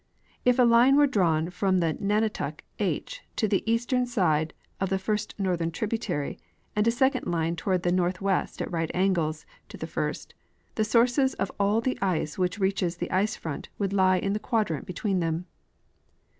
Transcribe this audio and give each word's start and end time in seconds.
If 0.43 0.57
a 0.57 0.63
line 0.63 0.95
were 0.95 1.05
drawn 1.05 1.51
from 1.51 1.77
the 1.77 1.93
nunatak 1.93 2.63
H 2.79 3.21
to 3.35 3.47
the 3.47 3.61
eastern 3.71 4.07
side 4.07 4.51
of 4.79 4.89
the 4.89 4.97
first 4.97 5.35
northern 5.39 5.69
tributary 5.69 6.39
and 6.75 6.87
a 6.87 6.91
second 6.91 7.27
line 7.27 7.55
toward 7.55 7.83
the 7.83 7.91
northwest 7.91 8.63
at 8.63 8.71
right 8.71 8.89
angles 8.95 9.45
to 9.69 9.77
the 9.77 9.85
first, 9.85 10.33
the 10.73 10.83
sources 10.83 11.35
of 11.35 11.51
all 11.59 11.81
the 11.81 11.99
ice 12.01 12.37
w^hich 12.37 12.59
reaches 12.59 12.97
the 12.97 13.11
ice 13.11 13.35
front 13.35 13.69
would 13.77 13.93
lie 13.93 14.17
in 14.17 14.33
the 14.33 14.39
quadrant 14.39 14.87
between 14.87 15.19
them. 15.19 15.45